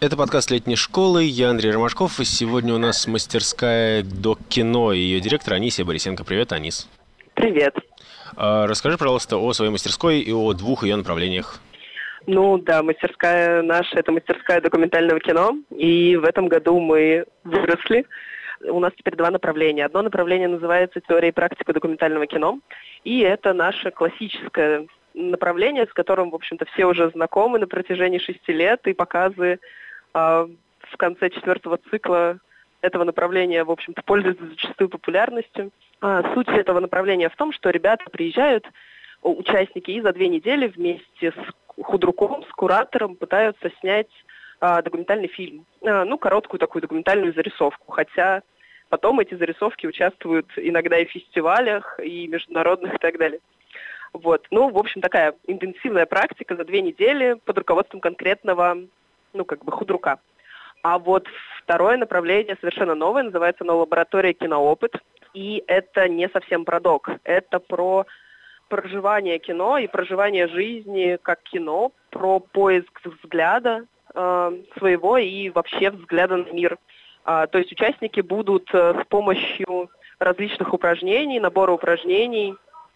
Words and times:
Это 0.00 0.16
подкаст 0.16 0.52
летней 0.52 0.76
школы. 0.76 1.24
Я 1.24 1.50
Андрей 1.50 1.72
Ромашков. 1.72 2.20
И 2.20 2.24
сегодня 2.24 2.72
у 2.72 2.78
нас 2.78 3.08
мастерская 3.08 4.04
до 4.04 4.38
кино 4.48 4.92
ее 4.92 5.18
директор 5.18 5.54
Анисия 5.54 5.84
Борисенко. 5.84 6.24
Привет, 6.24 6.52
Анис. 6.52 6.88
Привет. 7.34 7.74
А, 8.36 8.68
расскажи, 8.68 8.96
пожалуйста, 8.96 9.38
о 9.38 9.52
своей 9.52 9.72
мастерской 9.72 10.20
и 10.20 10.32
о 10.32 10.52
двух 10.52 10.84
ее 10.84 10.94
направлениях. 10.94 11.58
Ну 12.28 12.58
да, 12.58 12.84
мастерская 12.84 13.60
наша– 13.62 13.98
это 13.98 14.12
мастерская 14.12 14.60
документального 14.60 15.18
кино. 15.18 15.56
И 15.76 16.14
в 16.14 16.24
этом 16.24 16.46
году 16.46 16.78
мы 16.78 17.24
выросли. 17.42 18.06
У 18.70 18.78
нас 18.78 18.92
теперь 18.96 19.16
два 19.16 19.32
направления. 19.32 19.84
Одно 19.84 20.02
направление 20.02 20.46
называется 20.46 21.00
«Теория 21.00 21.30
и 21.30 21.32
практика 21.32 21.72
документального 21.72 22.28
кино». 22.28 22.60
И 23.02 23.18
это 23.18 23.52
наше 23.52 23.90
классическое 23.90 24.86
направление, 25.14 25.86
с 25.86 25.92
которым, 25.92 26.30
в 26.30 26.36
общем-то, 26.36 26.66
все 26.66 26.84
уже 26.84 27.10
знакомы 27.10 27.58
на 27.58 27.66
протяжении 27.66 28.18
шести 28.18 28.52
лет, 28.52 28.86
и 28.86 28.92
показы 28.92 29.58
в 30.12 30.96
конце 30.96 31.30
четвертого 31.30 31.78
цикла 31.90 32.38
этого 32.80 33.04
направления, 33.04 33.64
в 33.64 33.70
общем-то, 33.70 34.02
пользуются 34.02 34.46
зачастую 34.46 34.88
популярностью. 34.88 35.70
А, 36.00 36.34
суть 36.34 36.48
этого 36.48 36.80
направления 36.80 37.28
в 37.28 37.36
том, 37.36 37.52
что 37.52 37.70
ребята 37.70 38.04
приезжают, 38.10 38.66
участники, 39.22 39.90
и 39.90 40.00
за 40.00 40.12
две 40.12 40.28
недели 40.28 40.68
вместе 40.68 41.32
с 41.32 41.82
худруком, 41.82 42.44
с 42.44 42.52
куратором 42.52 43.16
пытаются 43.16 43.70
снять 43.80 44.10
а, 44.60 44.80
документальный 44.82 45.28
фильм. 45.28 45.66
А, 45.82 46.04
ну, 46.04 46.18
короткую 46.18 46.60
такую 46.60 46.82
документальную 46.82 47.34
зарисовку. 47.34 47.92
Хотя 47.92 48.42
потом 48.88 49.18
эти 49.20 49.34
зарисовки 49.34 49.86
участвуют 49.86 50.46
иногда 50.56 50.98
и 50.98 51.06
в 51.06 51.10
фестивалях, 51.10 51.98
и 52.02 52.28
международных, 52.28 52.94
и 52.94 52.98
так 52.98 53.18
далее. 53.18 53.40
Вот. 54.12 54.46
Ну, 54.50 54.70
в 54.70 54.78
общем, 54.78 55.00
такая 55.00 55.34
интенсивная 55.46 56.06
практика 56.06 56.56
за 56.56 56.64
две 56.64 56.80
недели 56.80 57.34
под 57.44 57.58
руководством 57.58 58.00
конкретного, 58.00 58.78
ну, 59.32 59.44
как 59.44 59.64
бы 59.64 59.72
худрука. 59.72 60.18
А 60.82 60.98
вот 60.98 61.26
второе 61.62 61.96
направление 61.96 62.56
совершенно 62.60 62.94
новое, 62.94 63.24
называется 63.24 63.64
оно 63.64 63.78
«Лаборатория 63.78 64.32
киноопыт». 64.32 64.94
И 65.34 65.62
это 65.66 66.08
не 66.08 66.28
совсем 66.28 66.64
про 66.64 66.80
док, 66.80 67.10
это 67.24 67.58
про 67.58 68.06
проживание 68.68 69.38
кино 69.38 69.78
и 69.78 69.86
проживание 69.86 70.46
жизни 70.48 71.18
как 71.22 71.42
кино, 71.42 71.92
про 72.10 72.40
поиск 72.40 73.00
взгляда 73.04 73.86
э, 74.14 74.52
своего 74.78 75.16
и 75.18 75.50
вообще 75.50 75.90
взгляда 75.90 76.38
на 76.38 76.50
мир. 76.52 76.78
А, 77.24 77.46
то 77.46 77.58
есть 77.58 77.72
участники 77.72 78.20
будут 78.20 78.68
э, 78.72 79.02
с 79.02 79.06
помощью 79.08 79.90
различных 80.18 80.72
упражнений, 80.72 81.40
набора 81.40 81.72
упражнений 81.72 82.54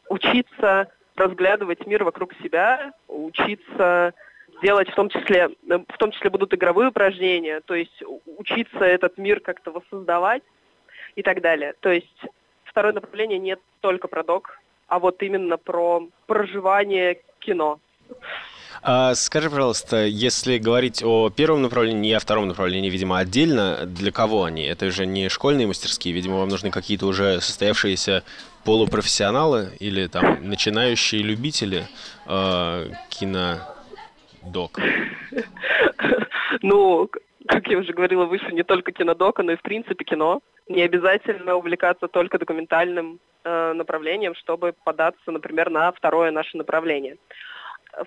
учиться 0.08 0.88
разглядывать 1.16 1.86
мир 1.86 2.04
вокруг 2.04 2.32
себя, 2.42 2.92
учиться 3.08 4.14
делать 4.62 4.88
в 4.88 4.94
том 4.94 5.08
числе, 5.08 5.50
в 5.66 5.98
том 5.98 6.12
числе 6.12 6.30
будут 6.30 6.54
игровые 6.54 6.88
упражнения, 6.88 7.60
то 7.60 7.74
есть 7.74 8.02
учиться 8.38 8.84
этот 8.84 9.18
мир 9.18 9.40
как-то 9.40 9.72
воссоздавать 9.72 10.42
и 11.16 11.22
так 11.22 11.42
далее. 11.42 11.74
То 11.80 11.90
есть 11.90 12.22
второе 12.64 12.92
направление 12.92 13.38
не 13.38 13.56
только 13.80 14.08
про 14.08 14.22
док, 14.22 14.58
а 14.86 14.98
вот 14.98 15.22
именно 15.22 15.58
про 15.58 16.08
проживание 16.26 17.20
кино. 17.40 17.80
А, 18.84 19.14
скажи, 19.14 19.48
пожалуйста, 19.48 20.04
если 20.04 20.58
говорить 20.58 21.04
о 21.04 21.30
первом 21.30 21.62
направлении 21.62 22.10
и 22.10 22.14
о 22.14 22.20
втором 22.20 22.48
направлении, 22.48 22.90
видимо, 22.90 23.18
отдельно, 23.18 23.86
для 23.86 24.10
кого 24.10 24.44
они? 24.44 24.64
Это 24.64 24.90
же 24.90 25.06
не 25.06 25.28
школьные 25.28 25.66
мастерские, 25.66 26.14
видимо, 26.14 26.38
вам 26.38 26.48
нужны 26.48 26.70
какие-то 26.70 27.06
уже 27.06 27.40
состоявшиеся 27.40 28.24
полупрофессионалы 28.64 29.76
или 29.78 30.06
там 30.08 30.48
начинающие 30.48 31.22
любители 31.22 31.86
э, 32.26 32.86
кинодок? 34.42 34.78
Ну, 36.60 37.08
как 37.48 37.66
я 37.68 37.78
уже 37.78 37.94
говорила 37.94 38.26
выше, 38.26 38.52
не 38.52 38.62
только 38.62 38.92
кинодока, 38.92 39.42
но 39.42 39.52
и 39.52 39.56
в 39.56 39.62
принципе 39.62 40.04
кино. 40.04 40.42
Не 40.68 40.82
обязательно 40.82 41.56
увлекаться 41.56 42.08
только 42.08 42.38
документальным 42.38 43.18
э, 43.42 43.72
направлением, 43.72 44.34
чтобы 44.34 44.74
податься, 44.84 45.30
например, 45.30 45.70
на 45.70 45.90
второе 45.92 46.30
наше 46.30 46.58
направление. 46.58 47.16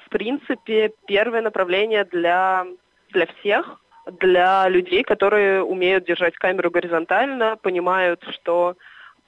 В 0.05 0.09
принципе, 0.09 0.91
первое 1.07 1.41
направление 1.41 2.05
для, 2.05 2.67
для 3.09 3.25
всех, 3.25 3.81
для 4.19 4.69
людей, 4.69 5.03
которые 5.03 5.63
умеют 5.63 6.05
держать 6.05 6.35
камеру 6.35 6.69
горизонтально, 6.69 7.57
понимают, 7.57 8.23
что 8.29 8.75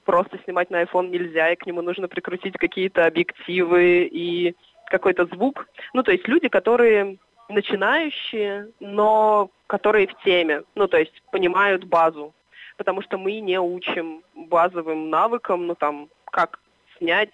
просто 0.04 0.38
снимать 0.44 0.70
на 0.70 0.82
iPhone 0.84 1.08
нельзя, 1.08 1.50
и 1.50 1.56
к 1.56 1.66
нему 1.66 1.82
нужно 1.82 2.08
прикрутить 2.08 2.56
какие-то 2.56 3.04
объективы 3.04 4.08
и 4.10 4.54
какой-то 4.88 5.26
звук. 5.26 5.68
Ну, 5.94 6.02
то 6.02 6.12
есть 6.12 6.26
люди, 6.28 6.48
которые 6.48 7.18
начинающие, 7.48 8.68
но 8.80 9.50
которые 9.66 10.06
в 10.06 10.14
теме, 10.22 10.62
ну, 10.74 10.86
то 10.86 10.98
есть 10.98 11.22
понимают 11.30 11.84
базу, 11.84 12.34
потому 12.76 13.02
что 13.02 13.18
мы 13.18 13.40
не 13.40 13.58
учим 13.58 14.22
базовым 14.34 15.10
навыкам, 15.10 15.66
ну, 15.66 15.74
там, 15.74 16.08
как 16.30 16.60
снять, 16.98 17.32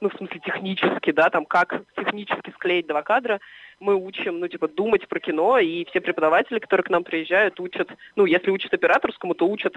ну, 0.00 0.10
в 0.10 0.14
смысле 0.14 0.40
технически, 0.40 1.10
да, 1.10 1.30
там, 1.30 1.46
как 1.46 1.82
технически 1.96 2.50
склеить 2.50 2.86
два 2.86 3.02
кадра, 3.02 3.40
мы 3.80 3.94
учим, 3.94 4.40
ну, 4.40 4.48
типа, 4.48 4.68
думать 4.68 5.08
про 5.08 5.20
кино, 5.20 5.58
и 5.58 5.84
все 5.86 6.00
преподаватели, 6.00 6.58
которые 6.58 6.84
к 6.84 6.90
нам 6.90 7.04
приезжают, 7.04 7.58
учат, 7.60 7.88
ну, 8.14 8.26
если 8.26 8.50
учат 8.50 8.74
операторскому, 8.74 9.34
то 9.34 9.48
учат 9.48 9.74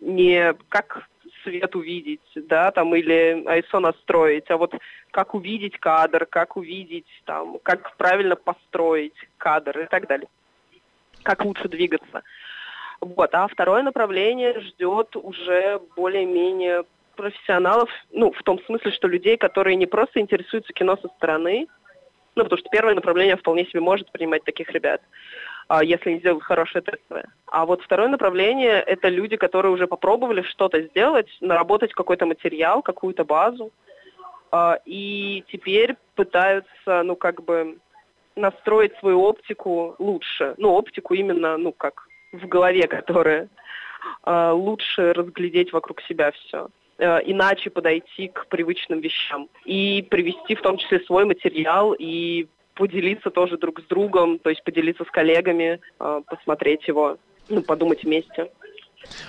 не 0.00 0.54
как 0.68 1.08
свет 1.42 1.74
увидеть, 1.74 2.20
да, 2.34 2.70
там, 2.70 2.94
или 2.94 3.42
ISO 3.44 3.78
настроить, 3.78 4.50
а 4.50 4.56
вот 4.56 4.74
как 5.10 5.34
увидеть 5.34 5.78
кадр, 5.78 6.26
как 6.26 6.56
увидеть, 6.56 7.06
там, 7.24 7.58
как 7.62 7.96
правильно 7.96 8.36
построить 8.36 9.16
кадр 9.36 9.80
и 9.80 9.86
так 9.86 10.06
далее. 10.06 10.28
Как 11.22 11.44
лучше 11.44 11.68
двигаться. 11.68 12.22
Вот. 13.00 13.34
А 13.34 13.46
второе 13.48 13.82
направление 13.82 14.60
ждет 14.60 15.16
уже 15.16 15.80
более-менее 15.96 16.84
профессионалов, 17.16 17.90
ну, 18.12 18.32
в 18.32 18.42
том 18.44 18.60
смысле, 18.64 18.92
что 18.92 19.08
людей, 19.08 19.36
которые 19.36 19.76
не 19.76 19.86
просто 19.86 20.20
интересуются 20.20 20.72
кино 20.72 20.96
со 20.96 21.08
стороны, 21.08 21.66
ну, 22.36 22.44
потому 22.44 22.58
что 22.58 22.70
первое 22.70 22.94
направление 22.94 23.36
вполне 23.36 23.66
себе 23.66 23.80
может 23.80 24.12
принимать 24.12 24.44
таких 24.44 24.70
ребят, 24.70 25.02
если 25.82 26.10
они 26.10 26.20
сделают 26.20 26.44
хорошее 26.44 26.82
тестовое. 26.82 27.26
А 27.46 27.66
вот 27.66 27.82
второе 27.82 28.08
направление– 28.08 28.80
это 28.86 29.08
люди, 29.08 29.36
которые 29.36 29.72
уже 29.72 29.86
попробовали 29.86 30.42
что-то 30.42 30.82
сделать, 30.82 31.28
наработать 31.40 31.92
какой-то 31.92 32.26
материал, 32.26 32.82
какую-то 32.82 33.24
базу, 33.24 33.70
а, 34.50 34.78
и 34.86 35.44
теперь 35.52 35.96
пытаются, 36.14 37.02
ну, 37.02 37.16
как 37.16 37.44
бы 37.44 37.78
настроить 38.34 38.96
свою 38.98 39.20
оптику 39.22 39.94
лучше. 39.98 40.54
Ну, 40.56 40.70
оптику 40.70 41.14
именно, 41.14 41.58
ну, 41.58 41.72
как 41.72 42.08
в 42.32 42.46
голове, 42.46 42.86
которая 42.86 43.48
а, 44.22 44.52
лучше 44.52 45.12
разглядеть 45.12 45.72
вокруг 45.72 46.00
себя 46.02 46.32
все 46.32 46.68
иначе 46.98 47.70
подойти 47.70 48.26
к 48.26 48.48
привычным 48.48 48.98
вещам 48.98 49.48
и 49.64 50.04
привести 50.10 50.56
в 50.56 50.62
том 50.62 50.78
числе 50.78 50.98
свой 50.98 51.26
материал 51.26 51.94
и 51.96 52.48
поделиться 52.78 53.30
тоже 53.30 53.58
друг 53.58 53.80
с 53.80 53.84
другом, 53.84 54.38
то 54.38 54.50
есть 54.50 54.62
поделиться 54.62 55.04
с 55.04 55.10
коллегами, 55.10 55.80
а, 55.98 56.20
посмотреть 56.20 56.86
его, 56.86 57.18
ну, 57.48 57.60
подумать 57.60 58.04
вместе. 58.04 58.50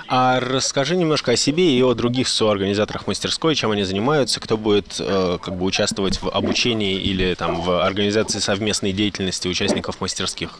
А 0.07 0.39
расскажи 0.39 0.95
немножко 0.95 1.31
о 1.31 1.35
себе 1.35 1.71
и 1.71 1.81
о 1.81 1.93
других 1.93 2.27
соорганизаторах 2.27 3.07
мастерской, 3.07 3.55
чем 3.55 3.71
они 3.71 3.83
занимаются, 3.83 4.39
кто 4.39 4.57
будет 4.57 4.99
э, 4.99 5.37
как 5.41 5.55
бы 5.55 5.65
участвовать 5.65 6.21
в 6.21 6.29
обучении 6.29 6.95
или 6.95 7.33
там 7.35 7.61
в 7.61 7.83
организации 7.83 8.39
совместной 8.39 8.91
деятельности 8.91 9.47
участников 9.47 10.01
мастерских. 10.01 10.59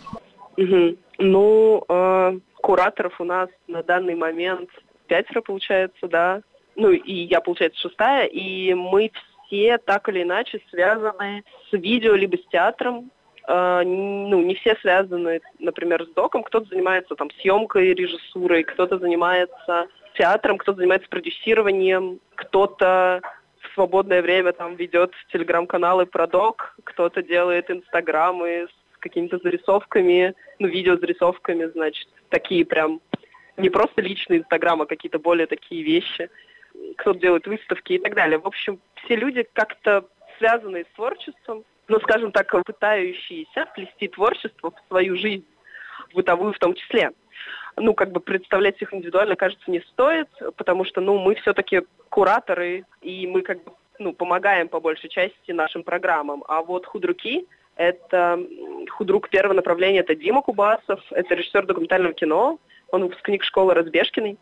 Угу. 0.58 0.96
Ну, 1.18 1.86
э, 1.90 2.40
кураторов 2.62 3.20
у 3.20 3.24
нас 3.24 3.50
на 3.68 3.84
данный 3.84 4.16
момент 4.16 4.70
пятеро 5.08 5.42
получается, 5.42 6.08
да. 6.08 6.42
Ну 6.76 6.92
и 6.92 7.14
я, 7.14 7.42
получается, 7.42 7.80
шестая, 7.82 8.26
и 8.26 8.74
мы 8.74 9.12
все 9.50 9.78
так 9.80 10.08
или 10.10 10.24
иначе 10.24 10.62
связаны 10.70 11.44
с 11.70 11.74
видео 11.74 12.16
либо 12.16 12.38
с 12.38 12.46
театром. 12.48 13.12
Э, 13.48 13.82
ну, 13.84 14.42
не 14.42 14.56
все 14.56 14.76
связаны, 14.76 15.42
например, 15.58 16.06
с 16.06 16.14
доком. 16.14 16.44
Кто-то 16.44 16.68
занимается 16.68 17.16
там 17.16 17.30
съемкой, 17.42 17.94
режиссурой, 17.94 18.64
кто-то 18.64 19.00
занимается 19.00 19.88
театром, 20.14 20.58
кто-то 20.58 20.78
занимается 20.78 21.10
продюсированием, 21.10 22.20
кто-то 22.36 23.22
в 23.62 23.74
свободное 23.74 24.22
время 24.22 24.54
там 24.54 24.76
ведет 24.76 25.12
телеграм-каналы 25.32 26.06
про 26.06 26.28
док, 26.28 26.76
кто-то 26.84 27.22
делает 27.22 27.70
инстаграмы 27.70 28.68
с 28.68 29.00
какими-то 29.00 29.40
зарисовками, 29.40 30.34
ну, 30.60 30.68
видео 30.68 30.98
с 30.98 31.00
зарисовками, 31.00 31.66
значит, 31.66 32.08
такие 32.30 32.66
прям 32.66 33.02
не 33.58 33.70
просто 33.70 34.02
личные 34.02 34.40
инстаграмы, 34.40 34.84
а 34.84 34.88
какие-то 34.88 35.20
более 35.20 35.48
такие 35.48 35.84
вещи 35.84 36.30
кто-то 36.98 37.20
делает 37.20 37.48
выставки 37.48 37.94
и 37.94 38.00
так 38.00 38.16
далее. 38.16 38.40
В 38.40 38.48
общем, 38.48 38.80
все 39.04 39.16
люди 39.16 39.48
как-то 39.54 40.06
связанные 40.38 40.86
с 40.86 40.96
творчеством, 40.96 41.64
ну, 41.88 42.00
скажем 42.00 42.32
так, 42.32 42.52
пытающиеся 42.66 43.66
плести 43.76 44.08
творчество 44.08 44.72
в 44.72 44.88
свою 44.88 45.18
жизнь, 45.18 45.46
бытовую 46.14 46.54
в 46.54 46.60
том 46.60 46.74
числе. 46.74 47.12
Ну, 47.76 47.94
как 47.94 48.12
бы 48.12 48.20
представлять 48.20 48.82
их 48.82 48.94
индивидуально, 48.94 49.36
кажется, 49.36 49.72
не 49.72 49.80
стоит, 49.82 50.30
потому 50.58 50.86
что, 50.86 51.02
ну, 51.02 51.18
мы 51.18 51.36
все-таки 51.36 51.82
кураторы, 52.10 52.86
и 53.02 53.28
мы 53.28 53.42
как 53.42 53.64
бы, 53.64 53.72
ну, 54.00 54.14
помогаем 54.14 54.68
по 54.68 54.80
большей 54.80 55.10
части 55.10 55.52
нашим 55.52 55.84
программам. 55.84 56.44
А 56.48 56.62
вот 56.62 56.86
худруки— 56.86 57.48
Это 57.80 58.38
худрук 58.90 59.30
первого 59.30 59.54
направления, 59.54 60.00
это 60.00 60.14
Дима 60.14 60.42
Кубасов, 60.42 61.00
это 61.12 61.34
режиссер 61.34 61.66
документального 61.66 62.14
кино, 62.14 62.60
он 62.92 63.04
выпускник 63.04 63.42
школы 63.46 63.74
Разбежкиной. 63.74 64.38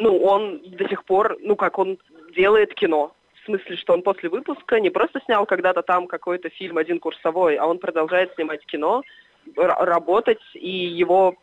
Ну, 0.00 0.16
он 0.22 0.62
до 0.64 0.88
сих 0.88 1.04
пор, 1.04 1.36
ну 1.40 1.56
как, 1.56 1.78
он 1.78 1.98
делает 2.34 2.72
кино. 2.72 3.12
В 3.34 3.44
смысле, 3.44 3.76
что 3.76 3.92
он 3.92 4.02
после 4.02 4.30
выпуска 4.30 4.80
не 4.80 4.88
просто 4.88 5.20
снял 5.26 5.44
когда-то 5.44 5.82
там 5.82 6.06
какой-то 6.06 6.48
фильм 6.48 6.78
один 6.78 6.98
курсовой, 6.98 7.56
а 7.56 7.66
он 7.66 7.78
продолжает 7.78 8.34
снимать 8.34 8.64
кино, 8.64 9.02
работать, 9.56 10.40
и 10.54 10.70
его 10.70 11.34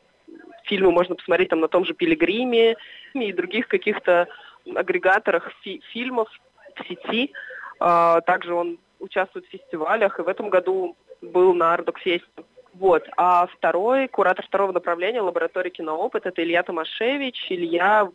фильмы 0.63 0.91
можно 0.91 1.13
посмотреть 1.13 1.49
там 1.49 1.59
на 1.59 1.67
том 1.67 1.85
же 1.85 1.93
«Пилигриме» 1.93 2.77
и 3.13 3.31
других 3.31 3.67
каких-то 3.67 4.27
агрегаторах 4.75 5.51
фи- 5.61 5.83
фильмов 5.91 6.27
в 6.75 6.87
сети. 6.87 7.31
А, 7.79 8.21
также 8.21 8.55
он 8.55 8.79
участвует 8.99 9.45
в 9.45 9.51
фестивалях, 9.51 10.17
и 10.17 10.23
в 10.23 10.27
этом 10.27 10.49
году 10.49 10.95
был 11.21 11.53
на 11.53 11.75
Ардокфесте. 11.75 12.27
Вот. 12.73 13.03
А 13.17 13.45
второй, 13.47 14.07
куратор 14.07 14.45
второго 14.45 14.71
направления 14.71 15.21
лаборатории 15.21 15.69
киноопыт, 15.69 16.25
это 16.25 16.43
Илья 16.43 16.63
Томашевич. 16.63 17.47
Илья 17.49 18.09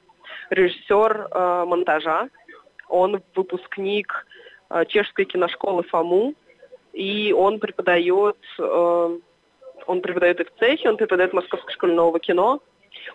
режиссер 0.50 1.28
э, 1.30 1.64
монтажа. 1.66 2.28
Он 2.88 3.22
выпускник 3.34 4.26
э, 4.70 4.84
чешской 4.86 5.24
киношколы 5.24 5.82
ФАМУ. 5.84 6.34
И 6.92 7.32
он 7.32 7.58
преподает, 7.58 8.36
э, 8.58 9.18
он 9.86 10.00
преподает 10.00 10.40
и 10.40 10.44
в 10.44 10.52
цехе, 10.58 10.90
он 10.90 10.96
преподает 10.96 11.30
в 11.30 11.34
Московской 11.34 11.72
школе 11.72 11.94
нового 11.94 12.20
кино. 12.20 12.60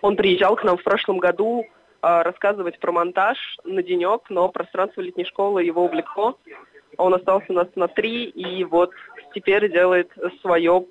Он 0.02 0.16
приезжал 0.16 0.56
к 0.56 0.64
нам 0.64 0.76
в 0.76 0.82
прошлом 0.82 1.18
году 1.18 1.64
э, 1.64 2.22
рассказывать 2.22 2.78
про 2.80 2.92
монтаж 2.92 3.38
на 3.64 3.82
денек, 3.82 4.22
но 4.30 4.48
пространство 4.48 5.00
летней 5.00 5.24
школы 5.24 5.62
его 5.62 5.84
увлекло. 5.84 6.38
Он 6.96 7.14
остался 7.14 7.46
у 7.50 7.54
нас 7.54 7.68
на 7.76 7.86
три, 7.86 8.24
и 8.24 8.64
вот 8.64 8.90
теперь 9.34 9.70
делает 9.70 10.10
свое 10.40 10.84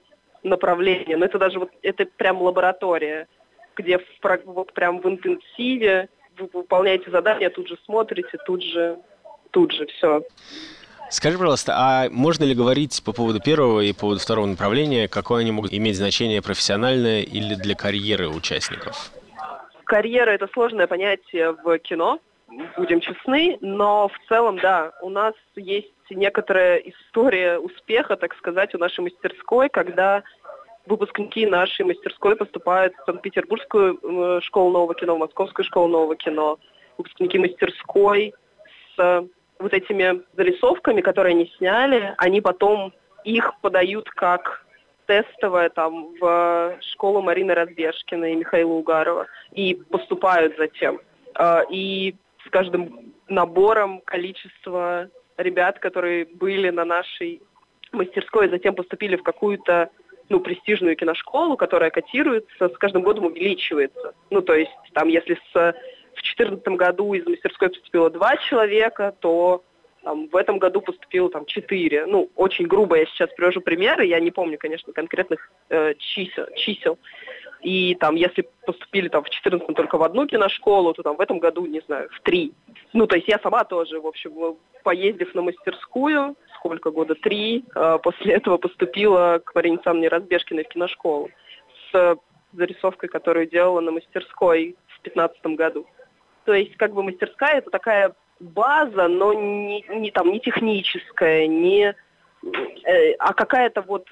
направление. 0.44 1.18
Но 1.18 1.26
это 1.26 1.38
даже 1.38 1.60
вот, 1.60 1.72
это 1.82 2.06
прям 2.06 2.42
лаборатория, 2.42 3.28
где 3.76 4.00
в, 4.00 4.06
вот 4.46 4.74
прям 4.74 5.00
в 5.02 5.08
интенсиве 5.08 6.10
вы 6.38 6.50
выполняете 6.54 7.12
задания, 7.12 7.50
тут 7.50 7.68
же 7.68 7.78
смотрите, 7.86 8.38
тут 8.46 8.64
же, 8.64 8.98
тут 9.52 9.72
же 9.72 9.86
все. 9.88 10.24
Скажи, 11.10 11.38
пожалуйста, 11.38 11.74
а 11.76 12.10
можно 12.10 12.44
ли 12.44 12.54
говорить 12.54 13.02
по 13.04 13.14
поводу 13.14 13.40
первого 13.40 13.80
и 13.80 13.94
по 13.94 14.02
поводу 14.02 14.20
второго 14.20 14.46
направления, 14.46 15.08
какое 15.08 15.42
они 15.42 15.52
могут 15.52 15.74
иметь 15.74 15.96
значение 15.96 16.42
профессиональное 16.42 17.22
или 17.22 17.56
для 17.56 17.76
карьеры 17.76 18.28
участников? 18.28 19.12
Карьера– 19.86 20.32
это 20.32 20.50
сложное 20.52 20.86
понятие 20.86 21.54
в 21.54 21.78
кино, 21.80 22.20
будем 22.76 23.00
честны, 23.00 23.58
но 23.62 24.10
в 24.10 24.28
целом, 24.28 24.60
да, 24.60 24.92
у 25.02 25.10
нас 25.10 25.34
есть 25.56 25.94
некоторая 26.10 26.78
история 26.78 27.58
успеха, 27.58 28.18
так 28.18 28.36
сказать, 28.36 28.76
у 28.76 28.78
нашей 28.78 29.02
мастерской, 29.02 29.70
когда 29.70 30.24
выпускники 30.88 31.46
нашей 31.46 31.86
мастерской 31.86 32.36
поступают 32.36 32.94
в 32.96 33.06
Санкт-Петербургскую 33.06 34.00
э, 34.02 34.42
школу 34.42 34.72
нового 34.72 34.96
кино, 34.96 35.16
в 35.16 35.20
Московскую 35.20 35.66
школу 35.66 35.88
нового 35.88 36.16
кино. 36.16 36.60
Выпускники 36.98 37.38
мастерской 37.38 38.34
с 38.96 39.28
вот 39.60 39.74
этими 39.74 40.24
зарисовками, 40.36 41.02
которые 41.02 41.34
они 41.34 41.52
сняли, 41.58 42.14
они 42.18 42.42
потом 42.42 42.94
их 43.24 43.54
подают 43.62 44.10
как 44.10 44.66
тестовое 45.08 45.70
там 45.70 46.14
в 46.20 46.78
школу 46.82 47.22
Марины 47.22 47.54
Разбежкиной 47.54 48.34
и 48.34 48.38
Михаила 48.38 48.74
Угарова 48.74 49.28
и 49.52 49.76
поступают 49.76 50.56
затем. 50.58 51.00
Э, 51.38 51.62
и 51.70 52.16
с 52.46 52.50
каждым 52.50 53.14
набором 53.28 54.02
количество 54.06 55.10
ребят, 55.38 55.80
которые 55.80 56.26
были 56.26 56.70
на 56.70 56.86
нашей 56.86 57.42
мастерской, 57.92 58.50
затем 58.50 58.76
поступили 58.76 59.18
в 59.18 59.24
какую-то 59.24 59.90
ну, 60.30 60.40
престижную 60.40 60.96
киношколу, 60.96 61.58
которая 61.58 61.90
котируется, 61.90 62.70
с 62.70 62.78
каждым 62.78 63.04
годом 63.04 63.26
увеличивается. 63.26 64.14
Ну, 64.30 64.42
то 64.42 64.54
есть, 64.54 64.72
там, 64.94 65.08
если 65.08 65.36
с, 65.36 65.54
в 65.54 66.22
2014 66.22 66.68
году 66.70 67.14
из 67.14 67.26
мастерской 67.26 67.70
поступило 67.70 68.10
два 68.10 68.38
человека, 68.38 69.16
то 69.20 69.64
там, 70.04 70.28
в 70.28 70.36
этом 70.36 70.58
году 70.58 70.82
поступило 70.82 71.30
там 71.30 71.46
четыре. 71.46 72.06
Ну, 72.06 72.30
очень 72.36 72.68
грубо 72.68 72.98
я 72.98 73.06
сейчас 73.06 73.30
привожу 73.36 73.62
примеры, 73.62 74.06
я 74.06 74.20
не 74.20 74.32
помню, 74.32 74.58
конечно, 74.58 74.94
конкретных 74.94 75.52
э, 75.70 75.96
чисел, 75.96 76.46
чисел. 76.56 76.98
И 77.62 77.96
там, 77.96 78.16
если 78.16 78.48
поступили 78.66 79.10
там 79.10 79.24
в 79.24 79.30
14 79.30 79.76
только 79.76 79.98
в 79.98 80.04
одну 80.04 80.28
киношколу, 80.28 80.94
то 80.94 81.04
там 81.04 81.18
в 81.18 81.22
этом 81.22 81.40
году, 81.40 81.66
не 81.66 81.82
знаю, 81.82 82.08
в 82.12 82.22
три. 82.22 82.54
Ну, 82.94 83.08
то 83.08 83.16
есть 83.16 83.28
я 83.28 83.40
сама 83.40 83.64
тоже, 83.64 84.00
в 84.00 84.08
общем, 84.08 84.58
поездив 84.84 85.34
на 85.36 85.42
мастерскую, 85.42 86.36
сколько 86.58 86.92
года, 86.92 87.16
три, 87.16 87.64
э, 87.76 88.00
после 88.04 88.34
этого 88.34 88.58
поступила 88.58 89.42
к 89.44 89.56
Марине 89.56 89.76
Александровне 89.76 90.10
Разбежкиной 90.10 90.64
в 90.64 90.68
киношколу 90.70 91.30
с 91.92 92.18
зарисовкой, 92.54 93.10
которую 93.10 93.48
делала 93.48 93.80
на 93.82 93.92
мастерской 93.92 94.76
в 94.88 95.02
15 95.02 95.56
году. 95.56 95.86
То 96.46 96.54
есть 96.54 96.76
как 96.78 96.94
бы 96.94 97.04
мастерская 97.04 97.60
это 97.60 97.70
такая 97.70 98.14
база, 98.40 99.08
но 99.08 99.34
не, 99.34 99.84
не 99.90 100.12
там 100.12 100.32
не 100.32 100.40
техническая, 100.40 101.48
не 101.48 101.96
э, 102.84 103.14
а 103.20 103.34
какая-то 103.34 103.82
вот 103.82 104.08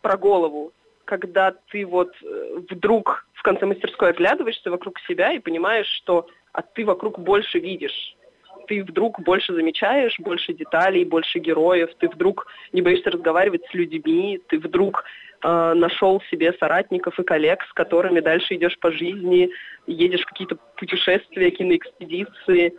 про 0.00 0.16
голову, 0.16 0.72
когда 1.04 1.54
ты 1.70 1.86
вот 1.86 2.12
э, 2.22 2.58
вдруг 2.70 3.26
в 3.34 3.42
конце 3.42 3.66
мастерской 3.66 4.10
оглядываешься 4.10 4.70
вокруг 4.70 4.98
себя 5.00 5.32
и 5.32 5.38
понимаешь, 5.38 5.86
что 5.86 6.26
а 6.52 6.62
ты 6.62 6.84
вокруг 6.84 7.18
больше 7.18 7.58
видишь 7.58 8.16
ты 8.68 8.84
вдруг 8.84 9.20
больше 9.20 9.54
замечаешь, 9.54 10.18
больше 10.18 10.52
деталей, 10.52 11.04
больше 11.04 11.38
героев, 11.38 11.90
ты 11.98 12.08
вдруг 12.08 12.46
не 12.72 12.82
боишься 12.82 13.10
разговаривать 13.10 13.64
с 13.70 13.74
людьми, 13.74 14.40
ты 14.48 14.58
вдруг 14.58 15.04
э, 15.42 15.72
нашел 15.74 16.22
себе 16.30 16.52
соратников 16.52 17.18
и 17.18 17.24
коллег, 17.24 17.64
с 17.64 17.72
которыми 17.72 18.20
дальше 18.20 18.54
идешь 18.54 18.78
по 18.78 18.92
жизни, 18.92 19.50
едешь 19.86 20.22
в 20.22 20.26
какие-то 20.26 20.56
путешествия, 20.76 21.50
киноэкспедиции. 21.50 22.74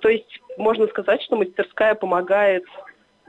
То 0.00 0.08
есть 0.08 0.40
можно 0.56 0.86
сказать, 0.88 1.22
что 1.22 1.36
мастерская 1.36 1.94
помогает 1.94 2.64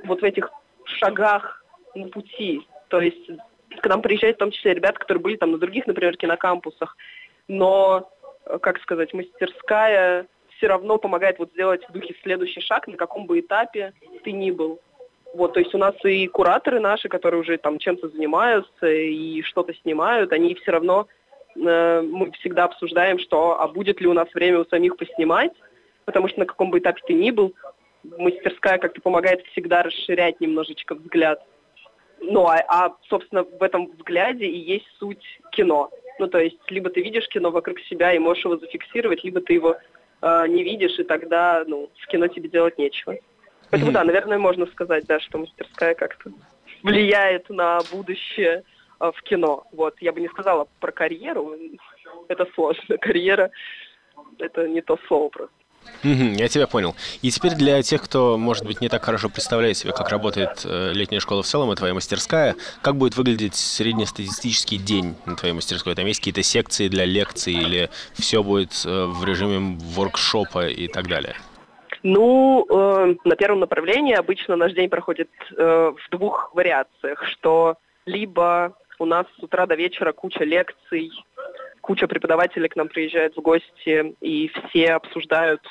вот 0.05 0.21
в 0.21 0.23
этих 0.23 0.49
шагах 0.85 1.63
на 1.95 2.07
пути. 2.07 2.65
То 2.87 3.01
есть 3.01 3.29
к 3.81 3.87
нам 3.87 4.01
приезжают 4.01 4.37
в 4.37 4.39
том 4.39 4.51
числе 4.51 4.73
ребята, 4.73 4.99
которые 4.99 5.21
были 5.21 5.35
там 5.35 5.51
на 5.51 5.57
других, 5.57 5.85
например, 5.85 6.15
кинокампусах, 6.15 6.95
но, 7.49 8.09
э, 8.45 8.57
как 8.59 8.79
сказать, 8.79 9.13
мастерская 9.13 10.27
все 10.63 10.69
равно 10.69 10.97
помогает 10.97 11.39
вот 11.39 11.51
сделать 11.51 11.81
в 11.89 11.91
духе 11.91 12.15
следующий 12.23 12.61
шаг, 12.61 12.87
на 12.87 12.95
каком 12.95 13.25
бы 13.25 13.41
этапе 13.41 13.91
ты 14.23 14.31
ни 14.31 14.49
был. 14.49 14.79
Вот, 15.33 15.53
то 15.53 15.59
есть 15.59 15.75
у 15.75 15.77
нас 15.77 15.93
и 16.05 16.25
кураторы 16.27 16.79
наши, 16.79 17.09
которые 17.09 17.41
уже 17.41 17.57
там 17.57 17.79
чем-то 17.79 18.07
занимаются 18.07 18.87
и 18.87 19.41
что-то 19.41 19.73
снимают, 19.73 20.31
они 20.31 20.55
все 20.55 20.71
равно, 20.71 21.07
э, 21.57 22.01
мы 22.01 22.31
всегда 22.31 22.63
обсуждаем, 22.63 23.19
что, 23.19 23.59
а 23.59 23.67
будет 23.67 23.99
ли 23.99 24.07
у 24.07 24.13
нас 24.13 24.33
время 24.33 24.59
у 24.59 24.65
самих 24.65 24.95
поснимать, 24.95 25.51
потому 26.05 26.29
что 26.29 26.39
на 26.39 26.45
каком 26.45 26.71
бы 26.71 26.79
этапе 26.79 27.01
ты 27.07 27.13
ни 27.13 27.31
был, 27.31 27.53
мастерская 28.17 28.77
как-то 28.77 29.01
помогает 29.01 29.45
всегда 29.47 29.83
расширять 29.83 30.39
немножечко 30.39 30.95
взгляд. 30.95 31.45
Ну, 32.21 32.47
а, 32.47 32.63
а, 32.69 32.95
собственно, 33.09 33.43
в 33.43 33.61
этом 33.61 33.91
взгляде 33.97 34.45
и 34.45 34.59
есть 34.59 34.87
суть 34.97 35.25
кино. 35.51 35.89
Ну, 36.19 36.27
то 36.27 36.39
есть, 36.39 36.59
либо 36.69 36.89
ты 36.89 37.01
видишь 37.01 37.27
кино 37.27 37.51
вокруг 37.51 37.81
себя 37.81 38.13
и 38.13 38.19
можешь 38.19 38.45
его 38.45 38.55
зафиксировать, 38.55 39.25
либо 39.25 39.41
ты 39.41 39.53
его 39.53 39.75
э, 40.23 40.47
не 40.47 40.63
видишь, 40.63 40.97
и 40.97 41.03
тогда 41.03 41.63
ну, 41.67 41.89
в 42.01 42.07
кино 42.07 42.27
тебе 42.27 42.49
делать 42.49 42.77
нечего. 42.77 43.17
Поэтому 43.69 43.91
mm-hmm. 43.91 43.95
да, 43.95 44.03
наверное, 44.03 44.37
можно 44.37 44.65
сказать, 44.67 45.05
да, 45.05 45.19
что 45.19 45.37
мастерская 45.37 45.93
как-то 45.95 46.31
влияет 46.81 47.49
на 47.49 47.79
будущее 47.91 48.63
э, 48.99 49.11
в 49.13 49.21
кино. 49.23 49.65
Вот, 49.71 49.95
я 49.99 50.13
бы 50.13 50.21
не 50.21 50.29
сказала 50.29 50.67
про 50.79 50.91
карьеру, 50.91 51.55
это 52.27 52.47
сложно. 52.55 52.97
Карьера 53.01 53.51
это 54.39 54.67
не 54.67 54.81
то 54.81 54.97
слово 55.07 55.29
просто. 55.29 55.55
Угу, 56.03 56.35
я 56.37 56.47
тебя 56.49 56.67
понял. 56.67 56.95
И 57.21 57.31
теперь 57.31 57.53
для 57.53 57.81
тех, 57.81 58.01
кто, 58.03 58.37
может 58.37 58.65
быть, 58.65 58.81
не 58.81 58.89
так 58.89 59.03
хорошо 59.05 59.29
представляет 59.29 59.77
себе, 59.77 59.93
как 59.93 60.09
работает 60.09 60.63
э, 60.65 60.91
летняя 60.93 61.19
школа 61.19 61.43
в 61.43 61.45
целом 61.45 61.71
и 61.71 61.75
твоя 61.75 61.93
мастерская, 61.93 62.55
как 62.81 62.95
будет 62.95 63.15
выглядеть 63.15 63.55
среднестатистический 63.55 64.77
день 64.77 65.15
на 65.25 65.35
твоей 65.35 65.53
мастерской? 65.53 65.95
Там 65.95 66.05
есть 66.05 66.19
какие-то 66.19 66.43
секции 66.43 66.89
для 66.89 67.05
лекций 67.05 67.53
или 67.53 67.89
все 68.13 68.43
будет 68.43 68.83
э, 68.85 69.05
в 69.05 69.23
режиме 69.23 69.77
воркшопа 69.79 70.67
и 70.67 70.87
так 70.87 71.07
далее? 71.07 71.35
Ну, 72.03 72.65
э, 72.69 73.15
на 73.23 73.35
первом 73.37 73.61
направлении 73.61 74.13
обычно 74.13 74.57
наш 74.57 74.73
день 74.73 74.89
проходит 74.89 75.29
э, 75.55 75.93
в 75.95 76.09
двух 76.11 76.53
вариациях, 76.53 77.23
что 77.31 77.77
либо 78.05 78.73
у 78.99 79.05
нас 79.05 79.25
с 79.39 79.43
утра 79.43 79.65
до 79.65 79.75
вечера 79.75 80.11
куча 80.11 80.43
лекций, 80.43 81.11
куча 81.83 82.07
преподавателей 82.07 82.69
к 82.69 82.77
нам 82.77 82.87
приезжает 82.87 83.35
в 83.35 83.41
гости, 83.41 84.15
и 84.21 84.49
все 84.69 84.93
обсуждают, 84.93 85.61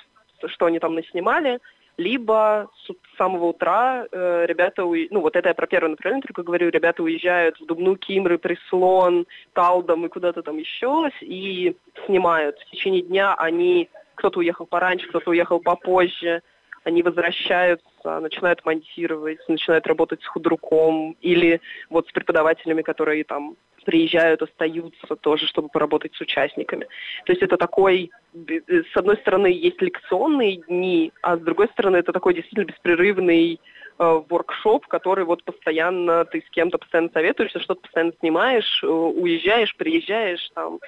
что 0.47 0.66
они 0.66 0.78
там 0.78 0.95
наснимали, 0.95 1.59
либо 1.97 2.71
с 2.85 3.16
самого 3.16 3.47
утра 3.47 4.07
э, 4.11 4.45
ребята, 4.47 4.85
уи... 4.85 5.09
ну 5.11 5.21
вот 5.21 5.37
это 5.37 5.49
я 5.49 5.54
про 5.54 5.66
первое 5.66 5.90
направление 5.90 6.23
только 6.23 6.42
говорю, 6.42 6.69
ребята 6.69 7.02
уезжают 7.02 7.59
в 7.59 7.64
Дубну, 7.64 7.97
Кимры, 7.97 8.37
Прислон, 8.37 9.26
Талдом 9.54 10.04
и 10.04 10.09
куда-то 10.09 10.42
там 10.42 10.59
еще, 10.59 11.11
и 11.23 11.76
снимают. 12.07 12.59
В 12.59 12.71
течение 12.71 13.02
дня 13.02 13.35
они, 13.35 13.88
кто-то 14.14 14.40
уехал 14.40 14.66
пораньше, 14.66 15.09
кто-то 15.09 15.31
уехал 15.31 15.61
попозже, 15.61 16.42
они 16.85 17.02
возвращаются 17.02 18.21
начинают 18.21 18.64
монтировать, 18.66 19.38
начинают 19.49 19.87
работать 19.87 20.23
с 20.23 20.26
худруком 20.26 21.16
или 21.21 21.61
вот 21.88 22.09
с 22.09 22.12
преподавателями, 22.12 22.83
которые 22.83 23.25
там 23.25 23.57
приезжают, 23.84 24.42
остаются 24.42 25.16
тоже, 25.16 25.46
чтобы 25.46 25.68
поработать 25.68 26.14
с 26.14 26.20
участниками. 26.20 26.86
То 27.24 27.32
есть 27.32 27.42
это 27.42 27.56
такой, 27.56 28.10
с 28.34 28.96
одной 28.96 29.16
стороны, 29.18 29.46
есть 29.46 29.80
лекционные 29.80 30.56
дни, 30.56 31.12
а 31.22 31.36
с 31.36 31.40
другой 31.40 31.68
стороны, 31.68 31.96
это 31.96 32.12
такой 32.12 32.34
действительно 32.34 32.64
беспрерывный 32.64 33.60
э, 33.98 34.22
воркшоп, 34.28 34.86
который 34.86 35.24
вот 35.24 35.44
постоянно 35.44 36.24
ты 36.24 36.42
с 36.46 36.50
кем-то 36.50 36.78
постоянно 36.78 37.10
советуешься, 37.12 37.60
что-то 37.60 37.82
постоянно 37.82 38.12
снимаешь, 38.20 38.82
э, 38.82 38.86
уезжаешь, 38.86 39.76
приезжаешь, 39.76 40.48
там, 40.54 40.80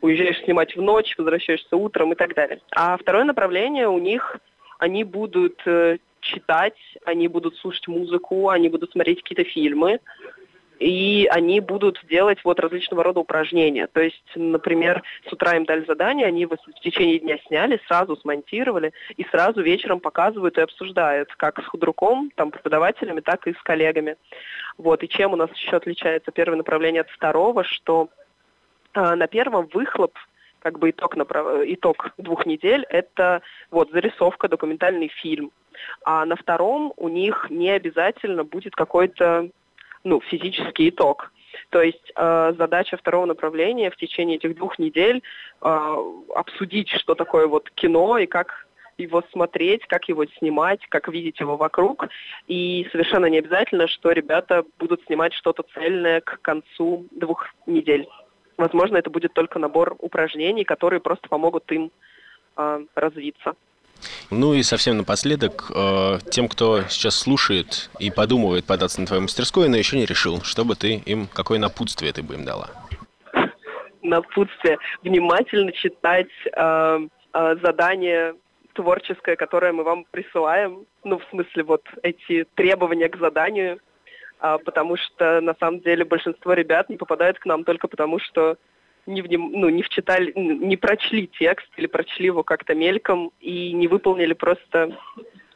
уезжаешь 0.00 0.42
снимать 0.44 0.76
в 0.76 0.82
ночь, 0.82 1.14
возвращаешься 1.18 1.76
утром 1.76 2.12
и 2.12 2.16
так 2.16 2.34
далее. 2.34 2.60
А 2.72 2.96
второе 2.96 3.24
направление 3.24 3.88
у 3.88 3.98
них, 3.98 4.38
они 4.78 5.04
будут 5.04 5.60
э, 5.66 5.98
читать, 6.20 6.78
они 7.04 7.28
будут 7.28 7.56
слушать 7.56 7.88
музыку, 7.88 8.48
они 8.48 8.68
будут 8.68 8.92
смотреть 8.92 9.22
какие-то 9.22 9.44
фильмы, 9.44 10.00
и 10.78 11.28
они 11.30 11.60
будут 11.60 12.00
делать 12.08 12.38
вот 12.44 12.60
различного 12.60 13.02
рода 13.02 13.20
упражнения. 13.20 13.86
То 13.88 14.00
есть, 14.00 14.22
например, 14.34 15.02
с 15.28 15.32
утра 15.32 15.56
им 15.56 15.64
дали 15.64 15.84
задание, 15.84 16.26
они 16.26 16.46
в 16.46 16.56
течение 16.82 17.18
дня 17.18 17.38
сняли, 17.46 17.80
сразу 17.86 18.16
смонтировали 18.16 18.92
и 19.16 19.24
сразу 19.24 19.62
вечером 19.62 20.00
показывают 20.00 20.56
и 20.58 20.62
обсуждают, 20.62 21.34
как 21.36 21.60
с 21.60 21.66
худруком, 21.66 22.30
там, 22.36 22.50
преподавателями, 22.50 23.20
так 23.20 23.46
и 23.46 23.54
с 23.54 23.62
коллегами. 23.62 24.16
Вот. 24.76 25.02
И 25.02 25.08
чем 25.08 25.32
у 25.32 25.36
нас 25.36 25.50
еще 25.52 25.76
отличается 25.76 26.30
первое 26.30 26.56
направление 26.56 27.00
от 27.00 27.10
второго, 27.10 27.64
что 27.64 28.08
э, 28.94 29.14
на 29.14 29.26
первом 29.26 29.68
выхлоп 29.72 30.16
как 30.60 30.78
бы 30.78 30.90
итог, 30.90 31.16
направ... 31.16 31.62
итог 31.64 32.10
двух 32.18 32.46
недель– 32.46 32.84
это 32.88 33.42
вот 33.70 33.90
зарисовка, 33.90 34.48
документальный 34.48 35.08
фильм. 35.08 35.52
А 36.04 36.24
на 36.24 36.34
втором 36.34 36.92
у 36.96 37.08
них 37.08 37.46
не 37.50 37.70
обязательно 37.70 38.44
будет 38.44 38.74
какой-то 38.74 39.50
ну, 40.04 40.20
физический 40.20 40.88
итог. 40.88 41.32
То 41.70 41.82
есть 41.82 42.12
э, 42.14 42.54
задача 42.56 42.96
второго 42.96 43.26
направления 43.26 43.90
в 43.90 43.96
течение 43.96 44.36
этих 44.36 44.56
двух 44.56 44.78
недель 44.78 45.22
э, 45.60 45.96
обсудить, 46.34 46.88
что 46.90 47.14
такое 47.14 47.46
вот 47.46 47.70
кино 47.70 48.18
и 48.18 48.26
как 48.26 48.66
его 48.96 49.22
смотреть, 49.32 49.86
как 49.86 50.08
его 50.08 50.26
снимать, 50.38 50.80
как 50.88 51.08
видеть 51.08 51.40
его 51.40 51.56
вокруг. 51.56 52.08
И 52.48 52.86
совершенно 52.90 53.26
не 53.26 53.38
обязательно, 53.38 53.86
что 53.86 54.10
ребята 54.12 54.64
будут 54.78 55.02
снимать 55.06 55.34
что-то 55.34 55.64
цельное 55.74 56.20
к 56.20 56.40
концу 56.42 57.06
двух 57.12 57.46
недель. 57.66 58.08
Возможно, 58.56 58.96
это 58.96 59.08
будет 59.08 59.32
только 59.34 59.58
набор 59.58 59.96
упражнений, 60.00 60.64
которые 60.64 61.00
просто 61.00 61.28
помогут 61.28 61.70
им 61.70 61.92
э, 62.56 62.84
развиться. 62.94 63.54
Ну 64.30 64.54
и 64.54 64.62
совсем 64.62 64.98
напоследок, 64.98 65.70
э, 65.74 66.18
тем, 66.30 66.48
кто 66.48 66.82
сейчас 66.88 67.16
слушает 67.16 67.90
и 67.98 68.10
подумывает 68.10 68.64
податься 68.64 69.00
на 69.00 69.06
твою 69.06 69.22
мастерскую, 69.22 69.70
но 69.70 69.76
еще 69.76 69.96
не 69.96 70.06
решил, 70.06 70.42
чтобы 70.42 70.76
ты 70.76 70.96
им, 71.06 71.28
какое 71.32 71.58
напутствие 71.58 72.12
ты 72.12 72.22
бы 72.22 72.34
им 72.34 72.44
дала? 72.44 72.70
Напутствие. 74.02 74.78
Внимательно 75.02 75.72
читать 75.72 76.28
э, 76.56 76.98
э, 77.34 77.56
задание 77.62 78.34
творческое, 78.74 79.36
которое 79.36 79.72
мы 79.72 79.82
вам 79.82 80.04
присылаем. 80.10 80.84
Ну, 81.04 81.18
в 81.18 81.24
смысле, 81.30 81.64
вот 81.64 81.82
эти 82.02 82.46
требования 82.54 83.08
к 83.08 83.18
заданию. 83.18 83.80
Э, 84.40 84.58
потому 84.64 84.96
что, 84.96 85.40
на 85.40 85.54
самом 85.58 85.80
деле, 85.80 86.04
большинство 86.04 86.52
ребят 86.52 86.88
не 86.88 86.96
попадают 86.96 87.38
к 87.38 87.46
нам 87.46 87.64
только 87.64 87.88
потому, 87.88 88.18
что 88.20 88.56
не, 89.08 89.22
вним, 89.22 89.50
ну, 89.52 89.68
не 89.70 89.82
вчитали, 89.82 90.32
не 90.36 90.76
прочли 90.76 91.26
текст 91.26 91.68
или 91.76 91.86
прочли 91.86 92.26
его 92.26 92.42
как-то 92.42 92.74
мельком 92.74 93.32
и 93.40 93.72
не 93.72 93.88
выполнили 93.88 94.34
просто 94.34 94.96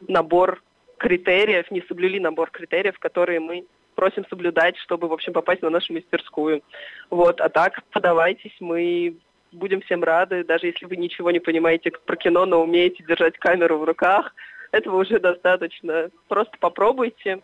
набор 0.07 0.61
критериев, 0.97 1.69
не 1.69 1.81
соблюли 1.81 2.19
набор 2.19 2.49
критериев, 2.49 2.97
которые 2.99 3.39
мы 3.39 3.65
просим 3.95 4.25
соблюдать, 4.27 4.75
чтобы, 4.77 5.07
в 5.07 5.13
общем, 5.13 5.33
попасть 5.33 5.61
на 5.61 5.69
нашу 5.69 5.93
мастерскую. 5.93 6.63
Вот, 7.11 7.39
а 7.41 7.49
так 7.49 7.83
подавайтесь, 7.91 8.55
мы 8.59 9.17
будем 9.51 9.81
всем 9.81 10.03
рады, 10.03 10.43
даже 10.43 10.67
если 10.67 10.85
вы 10.85 10.97
ничего 10.97 11.29
не 11.29 11.39
понимаете 11.39 11.91
про 11.91 12.15
кино, 12.15 12.45
но 12.45 12.63
умеете 12.63 13.03
держать 13.03 13.37
камеру 13.37 13.77
в 13.77 13.83
руках, 13.83 14.33
этого 14.71 14.97
уже 14.97 15.19
достаточно. 15.19 16.09
Просто 16.27 16.57
попробуйте, 16.59 17.41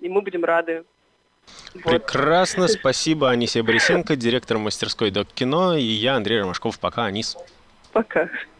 и 0.00 0.08
мы 0.08 0.22
будем 0.22 0.44
рады 0.44 0.84
Прекрасно, 1.84 2.68
спасибо, 2.68 3.30
Анисия 3.30 3.62
Борисенко, 3.62 4.16
директор 4.16 4.58
мастерской 4.58 5.10
Док 5.10 5.28
Кино, 5.28 5.74
и 5.74 5.82
я, 5.82 6.16
Андрей 6.16 6.40
Ромашков. 6.40 6.78
Пока, 6.78 7.04
Анис. 7.04 7.36
Пока. 7.92 8.28